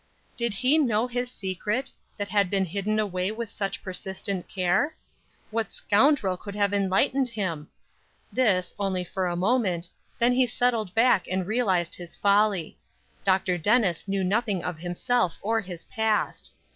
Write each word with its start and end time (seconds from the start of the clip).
Did 0.35 0.55
he 0.55 0.79
know 0.79 1.05
his 1.07 1.29
secret, 1.29 1.91
that 2.17 2.29
had 2.29 2.49
been 2.49 2.65
hidden 2.65 2.97
away 2.97 3.31
with 3.31 3.51
such 3.51 3.83
persistent 3.83 4.47
care? 4.47 4.95
What 5.51 5.69
scoundrel 5.69 6.37
could 6.37 6.55
have 6.55 6.73
enlightened 6.73 7.29
him? 7.29 7.67
This, 8.33 8.73
only 8.79 9.03
for 9.03 9.27
a 9.27 9.35
moment; 9.35 9.91
then 10.17 10.33
he 10.33 10.47
settled 10.47 10.95
back 10.95 11.27
and 11.27 11.45
realized 11.45 11.93
his 11.93 12.15
folly. 12.15 12.79
Dr. 13.23 13.59
Dennis 13.59 14.07
knew 14.07 14.23
nothing 14.23 14.63
of 14.63 14.79
himself 14.79 15.37
or 15.43 15.61
his 15.61 15.85
past. 15.85 16.51